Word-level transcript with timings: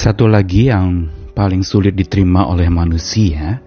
Satu 0.00 0.24
lagi 0.24 0.72
yang 0.72 1.12
paling 1.36 1.60
sulit 1.60 1.92
diterima 1.92 2.48
oleh 2.48 2.72
manusia 2.72 3.60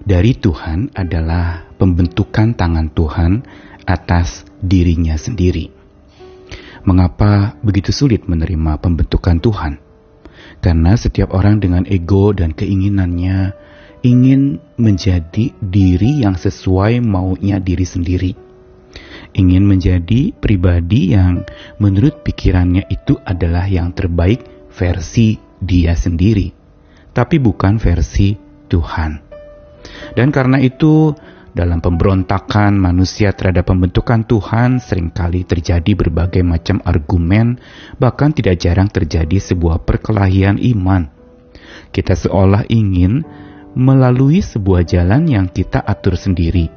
dari 0.00 0.32
Tuhan 0.32 0.96
adalah 0.96 1.76
pembentukan 1.76 2.56
tangan 2.56 2.88
Tuhan 2.88 3.44
atas 3.84 4.48
dirinya 4.64 5.12
sendiri. 5.20 5.68
Mengapa 6.88 7.60
begitu 7.60 7.92
sulit 7.92 8.24
menerima 8.24 8.80
pembentukan 8.80 9.36
Tuhan? 9.44 9.76
Karena 10.64 10.96
setiap 10.96 11.36
orang 11.36 11.60
dengan 11.60 11.84
ego 11.84 12.32
dan 12.32 12.56
keinginannya 12.56 13.52
ingin 14.00 14.64
menjadi 14.80 15.52
diri 15.60 16.24
yang 16.24 16.40
sesuai 16.40 17.04
maunya 17.04 17.60
diri 17.60 17.84
sendiri. 17.84 18.32
Ingin 19.36 19.68
menjadi 19.68 20.32
pribadi 20.32 21.12
yang 21.12 21.44
menurut 21.76 22.24
pikirannya 22.24 22.88
itu 22.88 23.20
adalah 23.20 23.68
yang 23.68 23.92
terbaik 23.92 24.48
versi 24.72 25.52
dia 25.64 25.96
sendiri, 25.96 26.52
tapi 27.10 27.40
bukan 27.40 27.80
versi 27.80 28.36
Tuhan. 28.68 29.24
Dan 30.14 30.28
karena 30.30 30.60
itu, 30.60 31.12
dalam 31.54 31.78
pemberontakan 31.78 32.74
manusia 32.74 33.30
terhadap 33.30 33.70
pembentukan 33.70 34.26
Tuhan 34.26 34.82
sering 34.82 35.14
kali 35.14 35.46
terjadi 35.46 35.94
berbagai 35.94 36.42
macam 36.42 36.82
argumen, 36.82 37.62
bahkan 37.96 38.34
tidak 38.34 38.58
jarang 38.58 38.90
terjadi 38.90 39.38
sebuah 39.38 39.86
perkelahian 39.86 40.58
iman. 40.74 41.14
Kita 41.94 42.18
seolah 42.18 42.66
ingin 42.66 43.22
melalui 43.78 44.42
sebuah 44.42 44.82
jalan 44.82 45.30
yang 45.30 45.46
kita 45.46 45.78
atur 45.78 46.18
sendiri. 46.18 46.70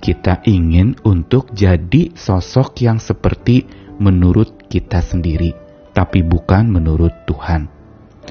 Kita 0.00 0.40
ingin 0.48 0.96
untuk 1.04 1.52
jadi 1.52 2.16
sosok 2.16 2.80
yang 2.80 2.96
seperti 2.96 3.68
menurut 4.00 4.64
kita 4.72 5.04
sendiri, 5.04 5.52
tapi 5.92 6.24
bukan 6.24 6.72
menurut 6.72 7.12
Tuhan. 7.28 7.79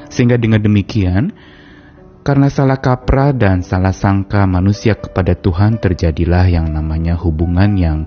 Sehingga 0.10 0.42
dengan 0.42 0.60
demikian, 0.60 1.32
karena 2.26 2.52
salah 2.52 2.78
kaprah 2.78 3.32
dan 3.32 3.64
salah 3.64 3.96
sangka 3.96 4.44
manusia 4.44 4.94
kepada 4.94 5.34
Tuhan 5.34 5.80
terjadilah 5.80 6.52
yang 6.52 6.68
namanya 6.70 7.16
hubungan 7.16 7.80
yang 7.80 8.06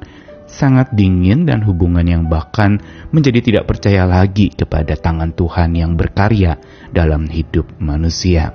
sangat 0.53 0.92
dingin 0.92 1.48
dan 1.48 1.64
hubungan 1.64 2.05
yang 2.05 2.28
bahkan 2.28 2.77
menjadi 3.09 3.41
tidak 3.41 3.64
percaya 3.72 4.05
lagi 4.05 4.53
kepada 4.53 4.94
tangan 5.00 5.33
Tuhan 5.33 5.72
yang 5.72 5.97
berkarya 5.97 6.61
dalam 6.92 7.25
hidup 7.25 7.72
manusia. 7.81 8.53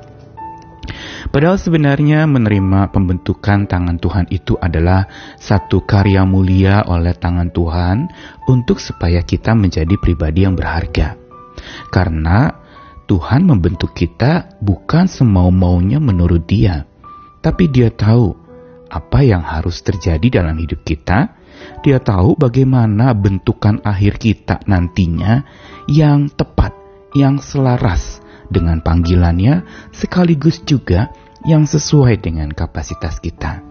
Padahal 1.28 1.60
sebenarnya 1.60 2.24
menerima 2.30 2.96
pembentukan 2.96 3.68
tangan 3.68 4.00
Tuhan 4.00 4.32
itu 4.32 4.56
adalah 4.56 5.10
satu 5.36 5.84
karya 5.84 6.24
mulia 6.24 6.88
oleh 6.88 7.12
tangan 7.12 7.52
Tuhan 7.52 8.08
untuk 8.48 8.80
supaya 8.80 9.20
kita 9.20 9.52
menjadi 9.52 10.00
pribadi 10.00 10.48
yang 10.48 10.56
berharga. 10.56 11.20
Karena 11.92 12.67
Tuhan 13.08 13.48
membentuk 13.48 13.96
kita 13.96 14.60
bukan 14.60 15.08
semau-maunya 15.08 15.96
menurut 15.96 16.44
Dia, 16.44 16.84
tapi 17.40 17.72
Dia 17.72 17.88
tahu 17.88 18.36
apa 18.92 19.24
yang 19.24 19.44
harus 19.48 19.80
terjadi 19.80 20.44
dalam 20.44 20.60
hidup 20.60 20.84
kita. 20.84 21.32
Dia 21.88 22.04
tahu 22.04 22.36
bagaimana 22.36 23.16
bentukan 23.16 23.80
akhir 23.82 24.20
kita 24.20 24.60
nantinya 24.68 25.48
yang 25.88 26.28
tepat, 26.30 26.76
yang 27.16 27.40
selaras 27.40 28.20
dengan 28.52 28.84
panggilannya, 28.84 29.64
sekaligus 29.96 30.62
juga 30.68 31.08
yang 31.48 31.64
sesuai 31.64 32.20
dengan 32.20 32.52
kapasitas 32.52 33.24
kita. 33.24 33.64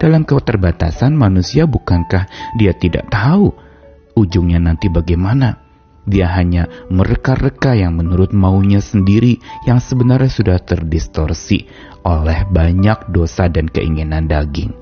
Dalam 0.00 0.26
keterbatasan 0.26 1.14
manusia, 1.14 1.68
bukankah 1.68 2.56
dia 2.58 2.74
tidak 2.74 3.06
tahu 3.12 3.54
ujungnya 4.18 4.58
nanti 4.58 4.90
bagaimana? 4.90 5.61
Dia 6.02 6.26
hanya 6.34 6.66
mereka-reka 6.90 7.78
yang 7.78 7.94
menurut 7.94 8.34
maunya 8.34 8.82
sendiri 8.82 9.38
yang 9.70 9.78
sebenarnya 9.78 10.30
sudah 10.30 10.58
terdistorsi 10.58 11.62
oleh 12.02 12.42
banyak 12.50 13.14
dosa 13.14 13.46
dan 13.46 13.70
keinginan 13.70 14.26
daging. 14.26 14.74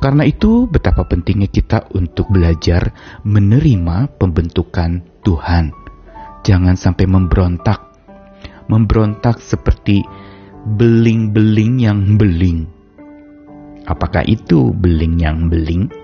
Karena 0.00 0.24
itu 0.26 0.66
betapa 0.66 1.04
pentingnya 1.04 1.46
kita 1.46 1.86
untuk 1.92 2.32
belajar 2.32 2.90
menerima 3.22 4.16
pembentukan 4.16 5.04
Tuhan. 5.22 5.70
Jangan 6.42 6.74
sampai 6.74 7.06
memberontak. 7.06 7.92
Memberontak 8.66 9.38
seperti 9.38 10.02
beling-beling 10.64 11.86
yang 11.86 12.18
beling. 12.18 12.66
Apakah 13.86 14.26
itu 14.26 14.72
beling 14.74 15.20
yang 15.22 15.46
beling? 15.46 16.01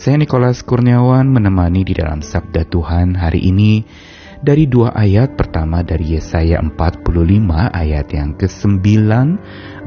Saya 0.00 0.16
Nikolas 0.16 0.64
Kurniawan 0.64 1.28
menemani 1.28 1.84
di 1.84 1.92
dalam 1.92 2.24
Sabda 2.24 2.64
Tuhan 2.64 3.20
hari 3.20 3.52
ini 3.52 3.84
dari 4.40 4.64
dua 4.64 4.96
ayat 4.96 5.36
pertama 5.36 5.84
dari 5.84 6.16
Yesaya 6.16 6.56
45 6.56 7.04
ayat 7.68 8.08
yang 8.08 8.32
ke-9 8.32 8.80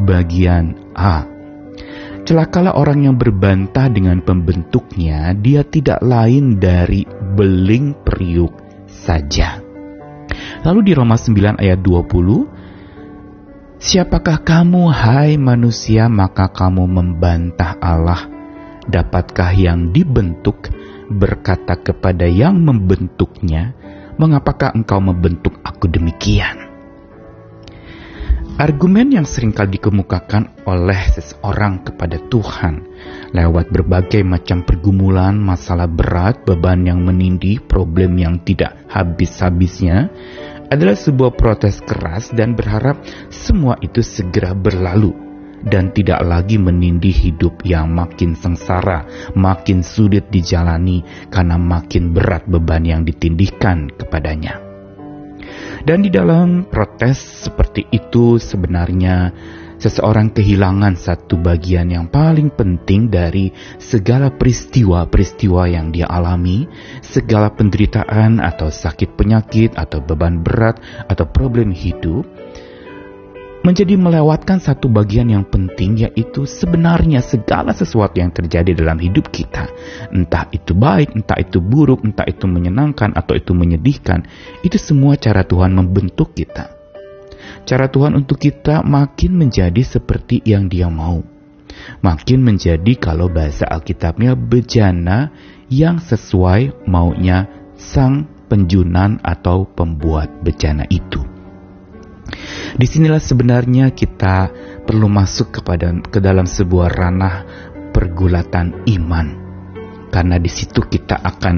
bagian 0.05 0.77
A. 0.93 1.25
Celakalah 2.29 2.77
orang 2.77 3.09
yang 3.09 3.17
berbantah 3.17 3.89
dengan 3.89 4.21
pembentuknya, 4.21 5.33
dia 5.33 5.65
tidak 5.65 6.05
lain 6.05 6.61
dari 6.61 7.09
beling 7.33 7.97
periuk 8.05 8.53
saja. 8.85 9.65
Lalu 10.61 10.79
di 10.83 10.91
Roma 10.93 11.17
9 11.17 11.57
ayat 11.57 11.81
20, 11.81 13.81
Siapakah 13.81 14.45
kamu 14.45 14.93
hai 14.93 15.41
manusia 15.41 16.05
maka 16.05 16.53
kamu 16.53 16.85
membantah 16.85 17.81
Allah 17.81 18.32
Dapatkah 18.83 19.55
yang 19.55 19.95
dibentuk 19.95 20.67
berkata 21.07 21.79
kepada 21.79 22.27
yang 22.27 22.59
membentuknya, 22.59 23.71
"Mengapakah 24.19 24.75
engkau 24.75 24.99
membentuk 24.99 25.55
aku 25.63 25.87
demikian?" 25.87 26.73
Argumen 28.53 29.09
yang 29.09 29.25
sering 29.25 29.49
kali 29.49 29.81
dikemukakan 29.81 30.61
oleh 30.69 31.01
seseorang 31.09 31.81
kepada 31.89 32.21
Tuhan 32.29 32.85
lewat 33.33 33.73
berbagai 33.73 34.21
macam 34.21 34.61
pergumulan, 34.61 35.33
masalah 35.33 35.89
berat, 35.89 36.45
beban 36.45 36.85
yang 36.85 37.01
menindih, 37.01 37.65
problem 37.65 38.13
yang 38.21 38.37
tidak 38.45 38.77
habis-habisnya 38.93 40.05
adalah 40.69 40.93
sebuah 40.93 41.33
protes 41.33 41.81
keras 41.81 42.29
dan 42.29 42.53
berharap 42.53 43.01
semua 43.33 43.73
itu 43.81 44.05
segera 44.05 44.53
berlalu 44.53 45.32
dan 45.67 45.95
tidak 45.95 46.23
lagi 46.23 46.59
menindih 46.59 47.15
hidup 47.15 47.63
yang 47.63 47.91
makin 47.95 48.35
sengsara, 48.35 49.07
makin 49.35 49.81
sulit 49.81 50.27
dijalani 50.29 51.03
karena 51.31 51.55
makin 51.55 52.11
berat 52.11 52.43
beban 52.47 52.83
yang 52.83 53.01
ditindihkan 53.07 53.91
kepadanya. 53.95 54.59
Dan 55.83 55.99
di 55.99 56.07
dalam 56.07 56.63
protes 56.71 57.43
seperti 57.43 57.83
itu 57.91 58.39
sebenarnya 58.39 59.35
seseorang 59.83 60.31
kehilangan 60.31 60.95
satu 60.95 61.35
bagian 61.35 61.91
yang 61.91 62.07
paling 62.07 62.47
penting 62.55 63.11
dari 63.11 63.51
segala 63.83 64.31
peristiwa-peristiwa 64.31 65.67
yang 65.67 65.91
dia 65.91 66.07
alami, 66.07 66.63
segala 67.03 67.51
penderitaan 67.51 68.39
atau 68.39 68.71
sakit 68.71 69.19
penyakit 69.19 69.75
atau 69.75 69.99
beban 69.99 70.39
berat 70.39 70.79
atau 71.11 71.27
problem 71.27 71.75
hidup, 71.75 72.23
menjadi 73.63 73.95
melewatkan 73.95 74.59
satu 74.59 74.91
bagian 74.91 75.31
yang 75.31 75.47
penting 75.47 76.03
yaitu 76.03 76.43
sebenarnya 76.43 77.23
segala 77.23 77.71
sesuatu 77.71 78.19
yang 78.19 78.29
terjadi 78.29 78.75
dalam 78.75 78.99
hidup 78.99 79.31
kita. 79.31 79.71
Entah 80.11 80.51
itu 80.51 80.75
baik, 80.75 81.15
entah 81.15 81.39
itu 81.39 81.63
buruk, 81.63 82.03
entah 82.03 82.27
itu 82.27 82.43
menyenangkan 82.43 83.15
atau 83.15 83.39
itu 83.39 83.55
menyedihkan 83.55 84.27
itu 84.61 84.75
semua 84.75 85.15
cara 85.15 85.47
Tuhan 85.47 85.71
membentuk 85.71 86.35
kita. 86.35 86.75
Cara 87.63 87.87
Tuhan 87.87 88.19
untuk 88.19 88.43
kita 88.43 88.83
makin 88.83 89.39
menjadi 89.39 89.79
seperti 89.79 90.43
yang 90.43 90.67
dia 90.67 90.91
mau. 90.91 91.23
Makin 92.03 92.43
menjadi 92.43 92.93
kalau 92.99 93.31
bahasa 93.31 93.65
Alkitabnya 93.65 94.35
bejana 94.35 95.31
yang 95.71 96.03
sesuai 96.03 96.85
maunya 96.85 97.47
sang 97.79 98.27
penjunan 98.51 99.17
atau 99.23 99.65
pembuat 99.65 100.43
bejana 100.45 100.85
itu 100.91 101.32
Di 102.73 102.85
sinilah 102.89 103.21
sebenarnya 103.21 103.93
kita 103.93 104.49
perlu 104.83 105.07
masuk 105.07 105.61
kepada 105.61 105.93
ke 106.09 106.19
dalam 106.19 106.49
sebuah 106.49 106.89
ranah 106.91 107.35
pergulatan 107.93 108.85
iman. 108.89 109.43
Karena 110.13 110.37
di 110.37 110.45
situ 110.45 110.85
kita 110.85 111.25
akan 111.25 111.55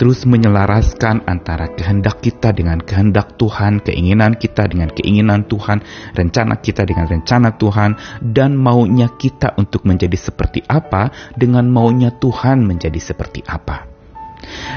terus 0.00 0.24
menyelaraskan 0.24 1.28
antara 1.28 1.68
kehendak 1.76 2.24
kita 2.24 2.56
dengan 2.56 2.80
kehendak 2.80 3.36
Tuhan, 3.36 3.84
keinginan 3.84 4.40
kita 4.40 4.64
dengan 4.64 4.88
keinginan 4.88 5.44
Tuhan, 5.44 5.84
rencana 6.16 6.56
kita 6.56 6.88
dengan 6.88 7.04
rencana 7.04 7.60
Tuhan, 7.60 8.00
dan 8.24 8.56
maunya 8.56 9.12
kita 9.12 9.60
untuk 9.60 9.84
menjadi 9.84 10.16
seperti 10.16 10.64
apa 10.64 11.12
dengan 11.36 11.68
maunya 11.68 12.08
Tuhan 12.08 12.64
menjadi 12.64 12.96
seperti 12.96 13.44
apa. 13.44 13.97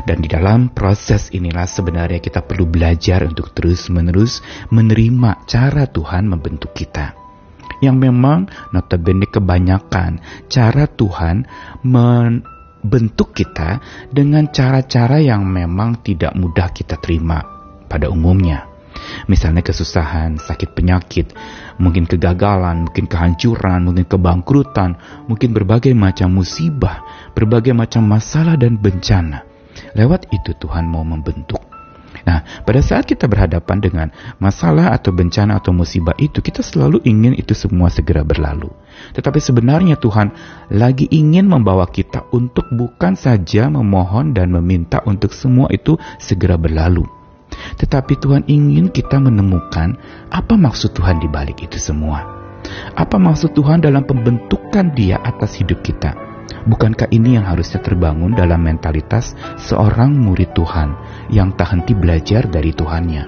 Dan 0.06 0.24
di 0.24 0.28
dalam 0.28 0.74
proses 0.74 1.30
inilah 1.32 1.68
sebenarnya 1.68 2.20
kita 2.20 2.42
perlu 2.42 2.66
belajar 2.66 3.26
untuk 3.28 3.54
terus-menerus 3.54 4.42
menerima 4.74 5.46
cara 5.46 5.86
Tuhan 5.86 6.26
membentuk 6.26 6.74
kita. 6.74 7.14
Yang 7.82 7.98
memang 7.98 8.40
notabene 8.74 9.26
kebanyakan 9.26 10.22
cara 10.46 10.86
Tuhan 10.86 11.50
membentuk 11.82 13.34
kita 13.34 13.82
dengan 14.14 14.50
cara-cara 14.54 15.18
yang 15.18 15.46
memang 15.46 16.06
tidak 16.06 16.38
mudah 16.38 16.70
kita 16.70 17.02
terima 17.02 17.42
pada 17.90 18.10
umumnya. 18.14 18.70
Misalnya 19.26 19.66
kesusahan, 19.66 20.38
sakit 20.38 20.78
penyakit, 20.78 21.34
mungkin 21.82 22.06
kegagalan, 22.06 22.86
mungkin 22.86 23.10
kehancuran, 23.10 23.90
mungkin 23.90 24.06
kebangkrutan, 24.06 24.98
mungkin 25.26 25.58
berbagai 25.58 25.94
macam 25.98 26.38
musibah, 26.38 27.02
berbagai 27.34 27.74
macam 27.74 28.06
masalah 28.06 28.54
dan 28.56 28.78
bencana. 28.78 29.51
Lewat 29.98 30.30
itu 30.32 30.54
Tuhan 30.58 30.88
mau 30.88 31.04
membentuk 31.04 31.72
Nah, 32.22 32.46
pada 32.64 32.82
saat 32.86 33.10
kita 33.10 33.26
berhadapan 33.26 33.78
dengan 33.82 34.08
masalah 34.38 34.94
atau 34.94 35.10
bencana 35.10 35.58
atau 35.58 35.74
musibah 35.74 36.14
itu, 36.22 36.44
kita 36.44 36.62
selalu 36.62 37.02
ingin 37.08 37.34
itu 37.34 37.58
semua 37.58 37.90
segera 37.90 38.22
berlalu. 38.22 38.70
Tetapi 39.18 39.40
sebenarnya 39.42 39.98
Tuhan 39.98 40.30
lagi 40.70 41.10
ingin 41.10 41.50
membawa 41.50 41.90
kita 41.90 42.30
untuk 42.30 42.70
bukan 42.70 43.18
saja 43.18 43.72
memohon 43.74 44.38
dan 44.38 44.54
meminta 44.54 45.02
untuk 45.10 45.34
semua 45.34 45.72
itu 45.74 45.98
segera 46.22 46.62
berlalu. 46.62 47.08
Tetapi 47.52 48.14
Tuhan 48.22 48.48
ingin 48.48 48.94
kita 48.94 49.20
menemukan 49.20 49.98
apa 50.32 50.54
maksud 50.56 50.96
Tuhan 50.96 51.20
di 51.20 51.28
balik 51.28 51.66
itu 51.66 51.82
semua. 51.82 52.24
Apa 52.94 53.18
maksud 53.18 53.58
Tuhan 53.58 53.82
dalam 53.82 54.06
pembentukan 54.06 54.94
Dia 54.94 55.20
atas 55.20 55.58
hidup 55.58 55.82
kita? 55.82 56.31
Bukankah 56.62 57.10
ini 57.10 57.42
yang 57.42 57.50
harusnya 57.50 57.82
terbangun 57.82 58.38
dalam 58.38 58.62
mentalitas 58.62 59.34
seorang 59.58 60.14
murid 60.14 60.54
Tuhan 60.54 60.94
yang 61.34 61.58
tak 61.58 61.74
henti 61.74 61.98
belajar 61.98 62.46
dari 62.46 62.70
Tuhannya? 62.70 63.24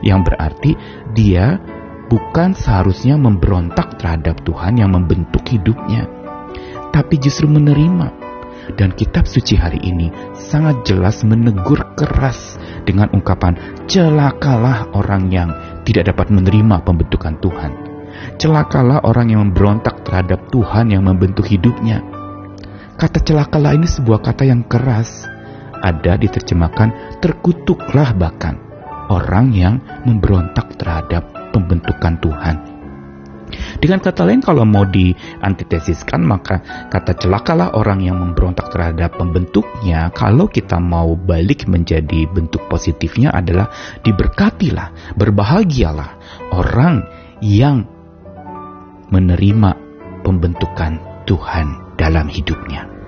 Yang 0.00 0.20
berarti 0.32 0.72
dia 1.12 1.60
bukan 2.08 2.56
seharusnya 2.56 3.20
memberontak 3.20 4.00
terhadap 4.00 4.40
Tuhan 4.48 4.80
yang 4.80 4.96
membentuk 4.96 5.44
hidupnya, 5.44 6.08
tapi 6.88 7.20
justru 7.20 7.44
menerima. 7.50 8.30
Dan 8.68 8.92
kitab 8.92 9.24
suci 9.24 9.56
hari 9.56 9.80
ini 9.80 10.12
sangat 10.36 10.84
jelas 10.84 11.24
menegur 11.24 11.96
keras 11.96 12.60
dengan 12.84 13.08
ungkapan 13.16 13.56
celakalah 13.88 14.92
orang 14.92 15.32
yang 15.32 15.48
tidak 15.88 16.12
dapat 16.12 16.28
menerima 16.28 16.84
pembentukan 16.84 17.40
Tuhan. 17.40 17.72
Celakalah 18.36 19.08
orang 19.08 19.32
yang 19.32 19.40
memberontak 19.48 20.04
terhadap 20.04 20.52
Tuhan 20.52 20.92
yang 20.92 21.00
membentuk 21.00 21.48
hidupnya 21.48 22.04
Kata 22.98 23.22
celakalah 23.22 23.78
ini 23.78 23.86
sebuah 23.86 24.18
kata 24.26 24.42
yang 24.42 24.66
keras. 24.66 25.22
Ada 25.78 26.18
diterjemahkan 26.18 27.22
terkutuklah 27.22 28.10
bahkan 28.18 28.58
orang 29.06 29.54
yang 29.54 29.78
memberontak 30.02 30.74
terhadap 30.74 31.30
pembentukan 31.54 32.18
Tuhan. 32.18 32.56
Dengan 33.78 34.02
kata 34.02 34.26
lain 34.26 34.42
kalau 34.42 34.66
mau 34.66 34.82
diantitesiskan 34.82 36.26
maka 36.26 36.58
kata 36.90 37.14
celakalah 37.22 37.78
orang 37.78 38.02
yang 38.02 38.18
memberontak 38.18 38.66
terhadap 38.74 39.14
pembentuknya 39.14 40.10
kalau 40.10 40.50
kita 40.50 40.82
mau 40.82 41.14
balik 41.14 41.70
menjadi 41.70 42.26
bentuk 42.26 42.66
positifnya 42.66 43.30
adalah 43.30 43.70
diberkatilah, 44.02 45.14
berbahagialah 45.14 46.18
orang 46.50 47.06
yang 47.38 47.86
menerima 49.14 49.70
pembentukan 50.26 50.98
Tuhan 51.24 51.87
dalam 51.98 52.30
hidupnya. 52.30 52.98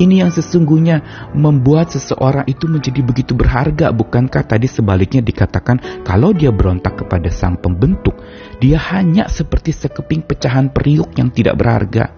Ini 0.00 0.24
yang 0.24 0.32
sesungguhnya 0.32 1.28
membuat 1.36 1.92
seseorang 1.92 2.48
itu 2.48 2.64
menjadi 2.64 3.04
begitu 3.04 3.36
berharga, 3.36 3.92
bukankah 3.92 4.44
tadi 4.48 4.64
sebaliknya 4.64 5.20
dikatakan 5.20 6.00
kalau 6.00 6.32
dia 6.32 6.48
berontak 6.48 7.04
kepada 7.04 7.28
sang 7.28 7.60
pembentuk, 7.60 8.16
dia 8.56 8.80
hanya 8.80 9.28
seperti 9.28 9.76
sekeping 9.76 10.24
pecahan 10.24 10.72
periuk 10.72 11.12
yang 11.20 11.28
tidak 11.28 11.60
berharga. 11.60 12.08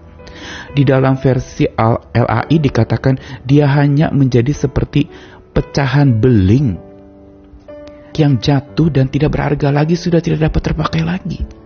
Di 0.71 0.87
dalam 0.87 1.19
versi 1.19 1.67
LAI 1.67 2.55
dikatakan 2.59 3.43
dia 3.43 3.67
hanya 3.71 4.11
menjadi 4.11 4.51
seperti 4.51 5.07
pecahan 5.51 6.15
beling 6.15 6.75
yang 8.15 8.39
jatuh 8.39 8.87
dan 8.87 9.11
tidak 9.11 9.35
berharga 9.35 9.75
lagi 9.75 9.99
sudah 9.99 10.23
tidak 10.23 10.47
dapat 10.47 10.71
terpakai 10.71 11.03
lagi. 11.03 11.64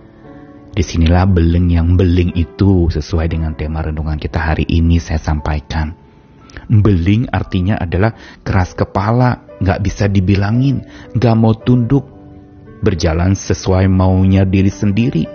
Di 0.79 0.87
sinilah 0.87 1.27
beling 1.27 1.75
yang 1.75 1.99
beling 1.99 2.39
itu 2.39 2.87
sesuai 2.87 3.35
dengan 3.35 3.51
tema 3.51 3.83
renungan 3.83 4.15
kita 4.15 4.39
hari 4.39 4.63
ini 4.63 4.95
saya 4.95 5.19
sampaikan. 5.19 5.91
Beling 6.71 7.27
artinya 7.35 7.75
adalah 7.75 8.15
keras 8.47 8.79
kepala, 8.79 9.59
nggak 9.59 9.75
bisa 9.83 10.07
dibilangin, 10.07 10.87
nggak 11.11 11.35
mau 11.35 11.51
tunduk, 11.51 12.07
berjalan 12.79 13.35
sesuai 13.35 13.91
maunya 13.91 14.47
diri 14.47 14.71
sendiri, 14.71 15.27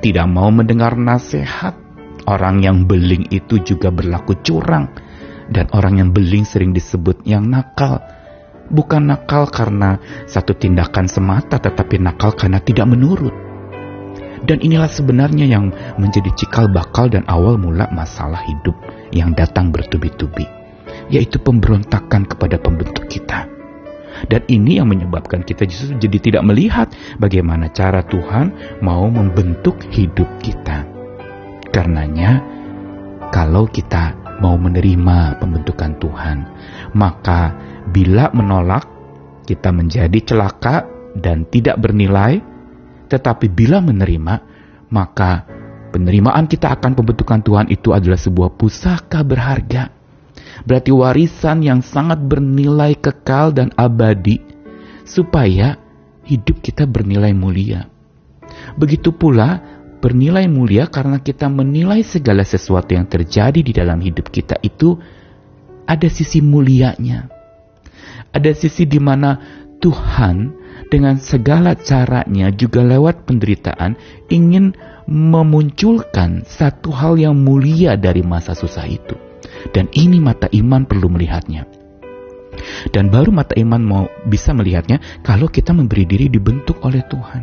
tidak 0.00 0.24
mau 0.24 0.48
mendengar 0.48 0.96
nasihat. 0.96 1.76
Orang 2.24 2.64
yang 2.64 2.88
beling 2.88 3.28
itu 3.28 3.60
juga 3.60 3.92
berlaku 3.92 4.40
curang, 4.40 4.88
dan 5.52 5.68
orang 5.76 6.00
yang 6.00 6.16
beling 6.16 6.48
sering 6.48 6.72
disebut 6.72 7.28
yang 7.28 7.44
nakal. 7.44 8.00
Bukan 8.72 9.12
nakal 9.12 9.52
karena 9.52 10.00
satu 10.24 10.56
tindakan 10.56 11.12
semata, 11.12 11.60
tetapi 11.60 12.00
nakal 12.00 12.32
karena 12.32 12.56
tidak 12.64 12.88
menurut 12.88 13.47
dan 14.44 14.58
inilah 14.62 14.90
sebenarnya 14.90 15.46
yang 15.48 15.72
menjadi 15.96 16.30
cikal 16.38 16.70
bakal 16.70 17.10
dan 17.10 17.24
awal 17.26 17.58
mula 17.58 17.88
masalah 17.90 18.42
hidup 18.46 18.76
yang 19.10 19.32
datang 19.34 19.72
bertubi-tubi, 19.72 20.46
yaitu 21.08 21.40
pemberontakan 21.40 22.28
kepada 22.28 22.60
pembentuk 22.60 23.08
kita. 23.08 23.48
Dan 24.26 24.42
ini 24.50 24.82
yang 24.82 24.90
menyebabkan 24.90 25.46
kita 25.46 25.62
justru 25.62 25.94
jadi 25.94 26.18
tidak 26.18 26.42
melihat 26.42 26.90
bagaimana 27.22 27.70
cara 27.70 28.02
Tuhan 28.02 28.80
mau 28.82 29.06
membentuk 29.06 29.78
hidup 29.94 30.26
kita. 30.42 30.82
Karenanya, 31.70 32.42
kalau 33.30 33.70
kita 33.70 34.18
mau 34.42 34.58
menerima 34.58 35.38
pembentukan 35.38 35.94
Tuhan, 36.02 36.38
maka 36.98 37.54
bila 37.94 38.32
menolak, 38.34 38.86
kita 39.46 39.70
menjadi 39.70 40.18
celaka 40.24 40.84
dan 41.14 41.46
tidak 41.48 41.78
bernilai, 41.78 42.42
tetapi 43.08 43.48
bila 43.48 43.80
menerima, 43.80 44.34
maka 44.92 45.48
penerimaan 45.90 46.44
kita 46.44 46.68
akan 46.76 46.92
pembentukan 46.92 47.40
Tuhan 47.40 47.66
itu 47.72 47.96
adalah 47.96 48.20
sebuah 48.20 48.54
pusaka 48.54 49.24
berharga. 49.24 49.90
Berarti 50.68 50.90
warisan 50.92 51.64
yang 51.64 51.80
sangat 51.80 52.20
bernilai 52.20 52.98
kekal 52.98 53.56
dan 53.56 53.72
abadi, 53.74 54.42
supaya 55.08 55.80
hidup 56.28 56.60
kita 56.60 56.84
bernilai 56.84 57.32
mulia. 57.32 57.88
Begitu 58.76 59.16
pula 59.16 59.58
bernilai 59.98 60.46
mulia 60.46 60.86
karena 60.86 61.18
kita 61.18 61.48
menilai 61.48 62.04
segala 62.04 62.44
sesuatu 62.44 62.94
yang 62.94 63.08
terjadi 63.08 63.60
di 63.64 63.72
dalam 63.72 63.98
hidup 63.98 64.30
kita 64.30 64.60
itu 64.60 65.00
ada 65.88 66.06
sisi 66.06 66.44
mulianya. 66.44 67.32
Ada 68.28 68.52
sisi 68.52 68.84
di 68.84 69.00
mana 69.00 69.40
Tuhan 69.80 70.57
dengan 70.88 71.20
segala 71.20 71.76
caranya 71.76 72.48
juga 72.52 72.80
lewat 72.84 73.28
penderitaan 73.28 73.96
ingin 74.32 74.72
memunculkan 75.08 76.44
satu 76.44 76.92
hal 76.92 77.16
yang 77.16 77.36
mulia 77.36 77.96
dari 77.96 78.24
masa 78.24 78.52
susah 78.52 78.84
itu. 78.88 79.16
Dan 79.72 79.88
ini 79.96 80.20
mata 80.20 80.48
iman 80.52 80.84
perlu 80.84 81.08
melihatnya. 81.12 81.68
Dan 82.90 83.08
baru 83.08 83.30
mata 83.30 83.54
iman 83.56 83.80
mau 83.80 84.04
bisa 84.26 84.52
melihatnya 84.52 85.22
kalau 85.22 85.46
kita 85.48 85.72
memberi 85.72 86.04
diri 86.04 86.26
dibentuk 86.28 86.82
oleh 86.84 87.04
Tuhan. 87.06 87.42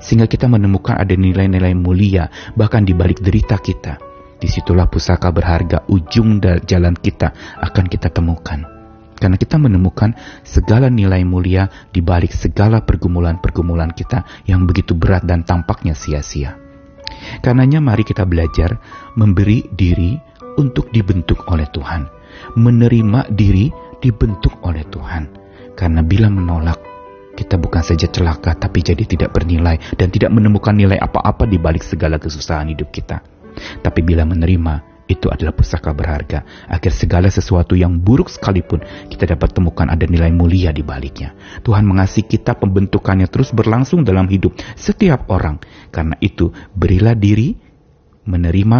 Sehingga 0.00 0.24
kita 0.24 0.48
menemukan 0.48 0.96
ada 0.96 1.12
nilai-nilai 1.12 1.76
mulia 1.76 2.26
bahkan 2.56 2.82
di 2.82 2.96
balik 2.96 3.20
derita 3.20 3.60
kita. 3.60 4.00
Di 4.40 4.48
situlah 4.48 4.88
pusaka 4.88 5.28
berharga 5.28 5.84
ujung 5.92 6.40
jalan 6.40 6.96
kita 6.96 7.60
akan 7.60 7.84
kita 7.84 8.08
temukan. 8.08 8.79
Karena 9.20 9.36
kita 9.36 9.60
menemukan 9.60 10.16
segala 10.40 10.88
nilai 10.88 11.20
mulia 11.28 11.68
di 11.92 12.00
balik 12.00 12.32
segala 12.32 12.80
pergumulan-pergumulan 12.80 13.92
kita 13.92 14.24
yang 14.48 14.64
begitu 14.64 14.96
berat 14.96 15.28
dan 15.28 15.44
tampaknya 15.44 15.92
sia-sia. 15.92 16.56
Karenanya 17.44 17.84
mari 17.84 18.02
kita 18.02 18.24
belajar 18.24 18.80
memberi 19.20 19.68
diri 19.76 20.16
untuk 20.56 20.88
dibentuk 20.88 21.44
oleh 21.52 21.68
Tuhan. 21.68 22.08
Menerima 22.56 23.28
diri 23.28 23.68
dibentuk 24.00 24.56
oleh 24.64 24.88
Tuhan. 24.88 25.28
Karena 25.76 26.00
bila 26.00 26.32
menolak, 26.32 26.80
kita 27.36 27.56
bukan 27.56 27.80
saja 27.80 28.08
celaka 28.10 28.52
tapi 28.56 28.84
jadi 28.84 29.04
tidak 29.06 29.32
bernilai 29.32 29.78
dan 29.96 30.12
tidak 30.12 30.28
menemukan 30.34 30.76
nilai 30.76 30.98
apa-apa 31.00 31.48
di 31.48 31.56
balik 31.56 31.84
segala 31.84 32.16
kesusahan 32.16 32.72
hidup 32.72 32.88
kita. 32.92 33.20
Tapi 33.84 34.00
bila 34.04 34.24
menerima, 34.24 34.99
itu 35.10 35.26
adalah 35.26 35.50
pusaka 35.50 35.90
berharga, 35.90 36.46
agar 36.70 36.92
segala 36.94 37.26
sesuatu 37.26 37.74
yang 37.74 37.98
buruk 37.98 38.30
sekalipun 38.30 38.78
kita 39.10 39.26
dapat 39.34 39.50
temukan 39.50 39.90
ada 39.90 40.06
nilai 40.06 40.30
mulia 40.30 40.70
di 40.70 40.86
baliknya. 40.86 41.34
Tuhan 41.66 41.82
mengasihi 41.82 42.30
kita 42.30 42.54
pembentukannya 42.54 43.26
terus 43.26 43.50
berlangsung 43.50 44.06
dalam 44.06 44.30
hidup 44.30 44.54
setiap 44.78 45.26
orang. 45.26 45.58
Karena 45.90 46.14
itu, 46.22 46.54
berilah 46.78 47.18
diri 47.18 47.58
menerima 48.30 48.78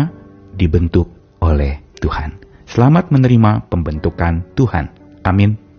dibentuk 0.55 1.11
oleh 1.43 1.83
Tuhan. 1.99 2.39
Selamat 2.71 3.11
menerima 3.11 3.67
pembentukan 3.67 4.47
Tuhan. 4.55 4.95
Amin. 5.27 5.70